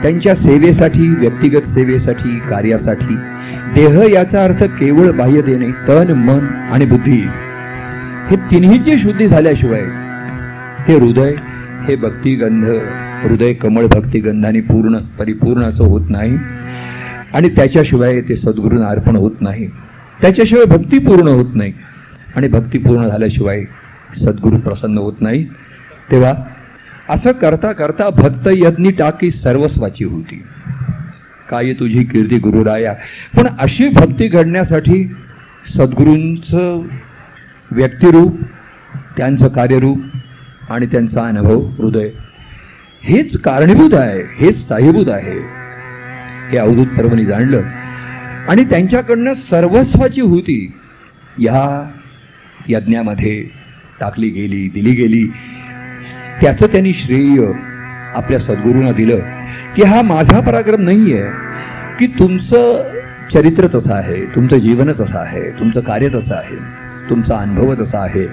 [0.01, 3.15] त्यांच्या सेवेसाठी व्यक्तिगत सेवेसाठी कार्यासाठी.
[3.75, 6.39] देह याचा अर्थ केवळ बाह्य देणे तन मन
[6.71, 7.21] आणि बुद्धी.
[8.29, 9.81] हे तिन्हीची शुद्धी झाल्याशिवाय
[10.87, 11.33] ते हृदय
[11.87, 12.65] हे भक्तिगंध
[13.23, 16.37] हृदय कमळ भक्तिगंधाने पूर्ण परिपूर्ण असं होत नाही.
[17.33, 19.67] आणि त्याच्याशिवाय ते सद्गुरूंना अर्पण होत नाही.
[20.21, 21.73] त्याच्याशिवाय भक्ती पूर्ण होत नाही.
[22.35, 23.63] आणि भक्ती पूर्ण झाल्याशिवाय
[24.25, 25.45] सद्गुरू प्रसन्न होत नाही.
[26.11, 26.33] तेव्हा
[27.09, 30.43] असं करता करता भक्त यज्ञी टाकी सर्वस्वाची होती.
[31.49, 32.93] काय तुझी कीर्ती गुरुराया?
[33.37, 35.07] पण अशी भक्ती घडण्यासाठी
[35.77, 36.81] सद्गुरूंचं
[37.71, 38.35] व्यक्तिरूप
[39.17, 39.97] त्यांचं कार्यरूप
[40.69, 42.09] आणि त्यांचा अनुभव हृदय
[43.03, 45.39] हेच कारणीभूत आहे हेच साहिभूत आहे.
[46.51, 47.61] हे अवधूत पर्वणी जाणलं.
[48.49, 50.71] आणि त्यांच्याकडनं सर्वस्वाची होती.
[51.39, 51.91] या
[52.69, 53.41] यज्ञामध्ये
[53.99, 55.23] टाकली गेली दिली गेली.
[56.41, 57.45] त्याचं त्यांनी श्रेय
[58.15, 59.19] आपल्या सद्गुरूंना दिलं
[59.75, 62.91] की हा माझा पराक्रम नाही आहे की तुमचं
[63.33, 66.57] चरित्र तसं आहे तुमचं जीवनच असं आहे तुमचं कार्य तसं आहे
[67.09, 68.25] तुमचा अनुभव तसा आहे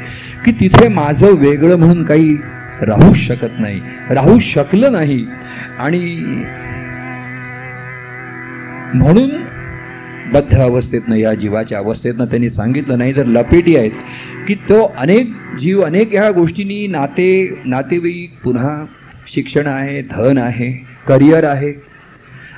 [0.44, 2.36] की तिथे माझं वेगळं म्हणून काही
[2.82, 5.24] राहूच शकत नाही राहू शकलं नाही.
[5.78, 5.98] आणि
[8.94, 9.30] म्हणून
[10.32, 13.90] बद्ध अवस्थेतनं या जीवाच्या अवस्थेतनं त्यांनी सांगितलं नाही तर लपेटी आहेत
[14.48, 17.30] की तो अनेक जीव अनेक ह्या गोष्टींनी नाते
[17.64, 18.84] नातेवाईक पुन्हा
[19.34, 21.72] शिक्षण आहे धन आहे करिअर आहे.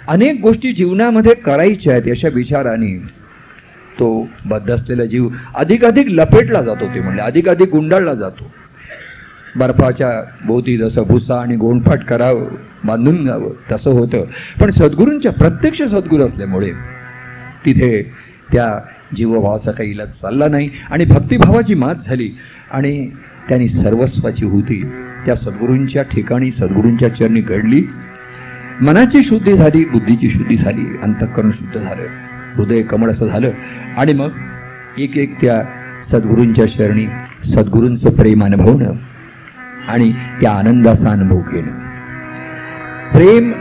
[0.09, 2.97] अनेक गोष्टी जीवनामध्ये करायच्या आहेत अशा विचाराने
[3.99, 7.23] तो बद्ध असलेला जीव अधिकाधिक लपेटला जातो ते म्हणले.
[7.23, 8.51] अधिकाधिक गुंडाळला जातो.
[9.57, 10.11] बर्फाच्या
[10.47, 12.45] भोवती जसं भुसा आणि गोंडफाट करावं
[12.85, 14.25] बांधून जावं तसं होतं.
[14.61, 16.71] पण सद्गुरूंच्या प्रत्यक्ष सद्गुरू असल्यामुळे
[17.67, 18.11] तिथे
[18.53, 18.81] त्या
[19.17, 20.71] जीवभावाचा काही इलाज चालला नाही.
[20.91, 22.39] आणि भक्तिभावाची मात झाली.
[22.73, 23.11] आणि
[23.49, 24.85] त्यांनी सर्वस्वाची होती
[25.27, 27.85] त्या सद्गुरूंच्या ठिकाणी सद्गुरूंच्या चरणी घडली.
[28.81, 32.03] मनाची शुद्धी झाली बुद्धीची शुद्धी झाली अंतःकरण शुद्ध झालं.
[32.57, 33.51] हृदय कमळ असं झालं.
[33.97, 34.31] आणि मग
[34.99, 35.63] एक एक त्या
[36.11, 37.07] सद्गुरूंच्या शरणी
[37.55, 38.93] सद्गुरूंचं प्रेम अनुभवणं
[39.89, 41.71] आणि त्या आनंदाचा अनुभव घेणं.
[43.13, 43.53] प्रेम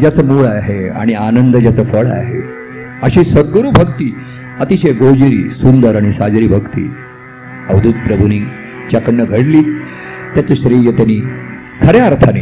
[0.00, 2.61] ज्याचं मूळ आहे आणि आनंद ज्याचं फळ आहे
[3.02, 4.14] अशी सद्गुरू भक्ती
[4.60, 6.90] अतिशय गोजिरी सुंदर आणि साजरी भक्ती.
[7.68, 8.38] अवधूत प्रभूंनी
[8.90, 9.62] ज्याकडनं घडली
[10.34, 11.20] त्याचं श्रेय त्यांनी
[11.82, 12.40] खऱ्या अर्थाने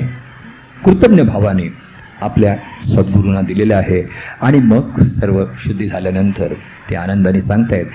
[0.84, 1.72] कृतज्ञ भावाने
[2.20, 2.56] आपल्या
[2.86, 4.02] सद्गुरूंना दिलेलं आहे.
[4.40, 6.52] आणि मग सर्व शुद्धी झाल्यानंतर
[6.90, 7.86] ते आनंदाने सांगतायत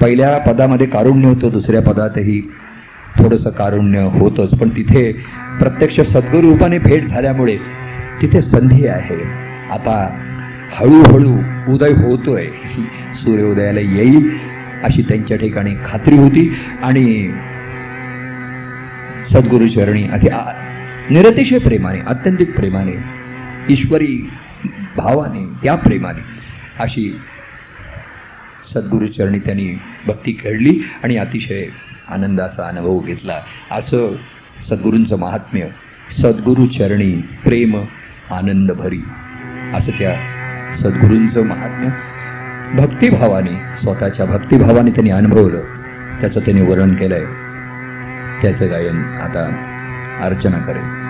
[0.00, 2.40] पहिल्या पदामध्ये कारुण्य होतं दुसऱ्या पदातही
[3.18, 4.58] थोडंसं कारुण्य होतंच.
[4.58, 5.12] पण तिथे
[5.60, 7.56] प्रत्यक्ष सद्गुरूपाने भेट झाल्यामुळे
[8.22, 9.22] तिथे संधी आहे.
[9.70, 10.08] आता
[10.72, 11.36] हळूहळू
[11.74, 12.46] उदय होतोय.
[13.14, 14.38] सूर्योदयाला येईल
[14.84, 16.48] अशी त्यांच्या ठिकाणी खात्री होती
[16.82, 17.04] आणि
[19.30, 20.28] सद्गुरुचरणी अति
[21.10, 22.92] निरतिशय प्रेमाने अत्यंतिक प्रेमाने
[23.72, 24.30] ईश्वरी
[24.96, 26.20] भावाने त्या प्रेमाने
[26.78, 27.10] अशी
[28.74, 29.68] सद्गुरुचरणी त्यांनी
[30.06, 31.64] भक्ती घडली आणि अतिशय
[32.08, 33.40] आनंदाचा अनुभव घेतला.
[33.70, 34.14] असं
[34.68, 35.66] सद्गुरूंचं महात्म्य
[36.22, 37.12] सद्गुरुचरणी
[37.44, 37.76] प्रेम
[38.30, 39.00] आनंद भरी
[39.74, 40.14] असं त्या
[40.80, 41.88] सद्गुरूंचं महात्म्य.
[42.82, 43.52] भक्तिभावाने
[43.82, 45.60] स्वतःच्या भक्तिभावाने त्यांनी अनुभवलं.
[46.20, 47.24] त्याचं त्यांनी वर्णन केलंय.
[48.42, 49.68] त्याचं गायन आता
[50.22, 51.01] अर्चना करेल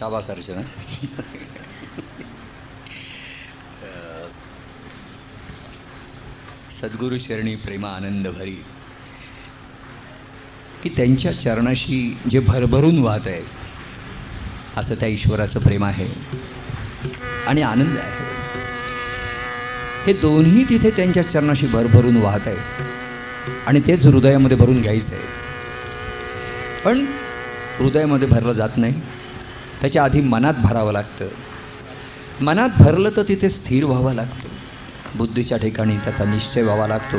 [0.00, 0.60] शाबास अर्चना.
[6.76, 8.54] सद्गुरु चरणी प्रेमा आनंद भरी.
[10.82, 11.98] की त्यांच्या चरणाशी
[12.30, 13.42] जे भरभरून वाहत आहे
[14.76, 16.08] असं त्या ईश्वराचं प्रेम आहे
[17.46, 18.28] आणि आनंद आहे.
[20.06, 22.88] हे दोन्ही तिथे त्यांच्या चरणाशी भरभरून वाहत आहे
[23.66, 25.24] आणि तेच हृदयामध्ये भरून घ्यायचं आहे.
[26.84, 27.06] पण
[27.78, 29.00] हृदयामध्ये भरलं जात नाही.
[29.80, 31.28] त्याच्या आधी मनात भरावं लागतं.
[32.40, 34.48] मनात भरलं तर तिथे स्थिर व्हावं लागतं.
[35.18, 37.16] बुद्धीच्या ठिकाणी त्याचा निश्चय व्हावा लागतो.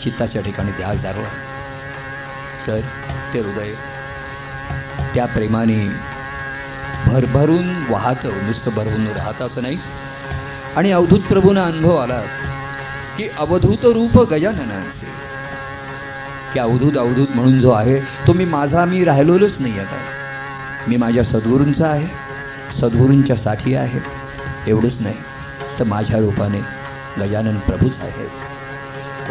[0.00, 1.28] चित्ताच्या ठिकाणी ध्यास धरला
[2.66, 2.80] तर
[3.34, 3.72] ते हृदय
[5.14, 5.88] त्या प्रेमाने
[7.06, 8.46] भरभरून वाहतं.
[8.46, 9.78] नुसतं भरभरून राहतं असं नाही.
[10.76, 12.20] आणि अवधूत प्रभूंना अनुभव आला
[13.18, 15.06] की अवधूत रूप गजाननाचे.
[16.52, 20.19] की अवधूत अवधूत म्हणून जो आहे तो मी माझा मी राहिलोच नाही आता.
[20.88, 22.06] मी माझ्या सद्गुरूंचा आहे
[22.80, 24.00] सद्गुरूंच्यासाठी आहे
[24.66, 25.14] एवढंच नाही
[25.78, 26.60] तर माझ्या रूपाने
[27.18, 28.26] गजानन प्रभूच आहे.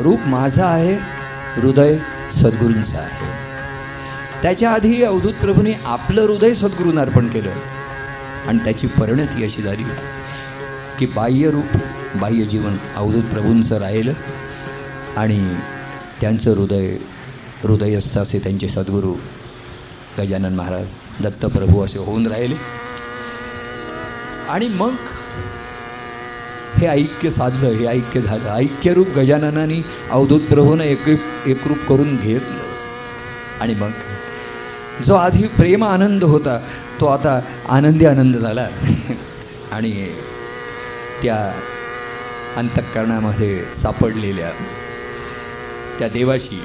[0.04, 0.94] रूप माझं आहे
[1.62, 1.98] हृदय
[2.42, 3.28] सद्गुरूंचं आहे.
[4.42, 7.50] त्याच्या आधी अवधूत प्रभूने आपलं हृदय सद्गुरूंना अर्पण केलं.
[8.48, 9.84] आणि त्याची परिणती अशी झाली
[11.00, 11.78] की बाह्य रूप
[12.16, 14.14] बाह्य जीवन अवधूत प्रभूंचं राहिलं
[15.18, 15.56] आणि
[16.22, 16.98] त्यांचं हृदय
[17.64, 19.16] हृदयस्थ असे त्यांचे सद्गुरू
[20.20, 20.86] गजानन महाराज
[21.24, 22.56] दत्तप्रभू असे होऊन राहिले.
[24.50, 24.96] आणि मग
[26.78, 28.50] हे ऐक्य साधलं हे ऐक्य झालं.
[28.50, 31.08] ऐक्यरूप गजाननाने अवधूत प्रभूनं एक
[31.46, 32.64] एकरूप करून घेतलं.
[33.60, 33.92] आणि मग
[35.08, 36.68] जो आधी प्रेम आनंद होता
[37.00, 37.40] तो आता
[37.70, 38.68] आनंदी आनंद झाला.
[39.72, 40.08] आणि
[41.24, 41.54] त्या
[42.58, 44.52] अंतःकरणामध्ये सापडलेल्या
[46.00, 46.62] त्या देवाशी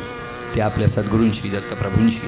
[0.55, 2.27] त्या आपल्या सद्गुरूंशी दत्तप्रभूंशी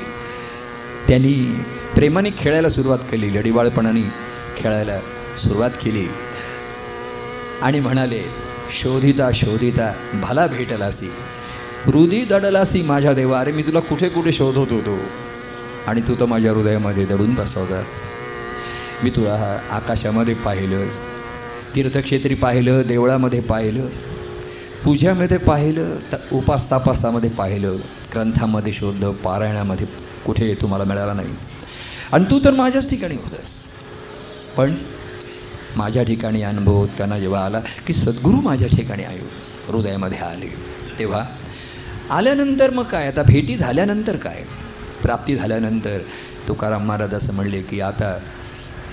[1.09, 1.65] त्यांनी
[1.97, 3.29] प्रेमाने खेळायला सुरुवात केली.
[3.35, 4.01] लढीवाळपणाने
[4.57, 4.99] खेळायला
[5.43, 6.07] सुरुवात केली.
[7.63, 8.23] आणि म्हणाले
[8.83, 9.93] शोधिता शोधिता
[10.23, 11.11] भला भेटलासी.
[11.85, 13.41] हृदय दडलासी माझ्या देवा.
[13.41, 14.99] अरे मी तुला कुठे कुठे शोधत होतो?
[15.87, 17.87] आणि तू तर माझ्या हृदयामध्ये दडून बसवतास.
[19.03, 20.85] मी तुला आकाशामध्ये पाहिलं
[21.75, 23.87] तीर्थक्षेत्री पाहिलं देवळामध्ये पाहिलं
[24.85, 27.77] पूजामध्ये पाहिलं त उपास तापासामध्ये पाहिलं
[28.15, 29.87] ग्रंथामध्ये शोधलं पारायणामध्ये
[30.27, 31.56] कुठे तुम्हाला मिळाला नाहीच
[32.13, 33.55] आणि तू तर माझ्याच ठिकाणी होतास
[34.57, 34.75] पण
[35.77, 39.25] माझ्या ठिकाणी अनुभव त्यांना जेव्हा आला की सद्गुरू माझ्या ठिकाणी आयो
[39.69, 40.49] हृदयामध्ये आले
[40.99, 41.25] तेव्हा
[42.11, 43.07] आल्यानंतर मग काय?
[43.07, 44.43] आता भेटी झाल्यानंतर काय?
[45.03, 45.99] प्राप्ती झाल्यानंतर
[46.49, 48.17] तुकाराम महाराज असं म्हणले की आता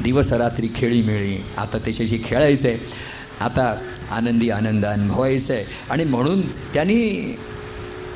[0.03, 2.77] दिवसरात्री खेळी मिळी आता त्याच्याशी खेळायचं आहे
[3.39, 3.73] आता
[4.11, 6.41] आनंदी आनंद अनुभवायचं आहे आणि म्हणून
[6.73, 7.35] त्यांनी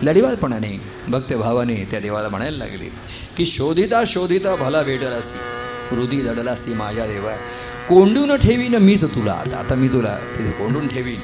[0.03, 0.77] लढिवाळपणाने
[1.07, 2.89] भक्तभावाने त्या देवाला म्हणायला लागले
[3.37, 5.37] की शोधिता शोधिता भला भेटलासी
[5.95, 7.31] हृदय दडलासी माझ्या देवा.
[7.89, 9.57] कोंडून ठेवीन मीच तुला आता.
[9.57, 11.19] आता मी तुला तिथे कोंडून ठेवीन.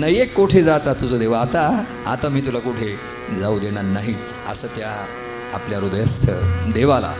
[0.00, 1.40] नये कोठे जाता तुझं देवा.
[1.40, 2.96] आता आता मी तुला कुठे
[3.40, 4.14] जाऊ देणार नाही.
[4.48, 5.06] असं त्या
[5.54, 6.30] आपल्या हृदयस्थ
[6.74, 7.14] देवाला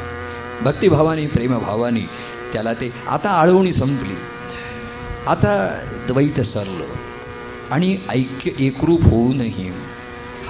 [0.63, 2.09] भक्तिभावाने प्रेमभावाने
[2.53, 4.15] त्याला ते आता आळवणी संपली.
[5.27, 6.85] आता द्वैत सरलं.
[7.71, 9.69] आणि ऐक्य एकरूप होऊनही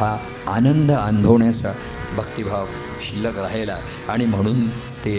[0.00, 0.16] हा
[0.46, 1.72] आनंद अनुभवण्याचा
[2.16, 2.66] भक्तिभाव
[3.02, 3.76] शिल्लक राहिला
[4.08, 4.68] आणि म्हणून
[5.04, 5.14] ते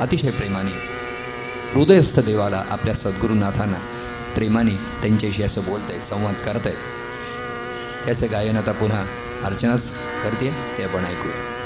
[0.00, 0.70] अतिशय प्रेमाने
[1.74, 3.78] हृदयस्थ देवाला आपल्या सद्गुरुनाथांना
[4.34, 9.04] प्रेमाने त्यांच्याशी असं बोलत आहेत संवाद करत आहेत त्याचं गायन आता पुन्हा
[9.44, 9.90] अर्चनाच
[10.22, 11.56] करते ते आपण ऐकूया.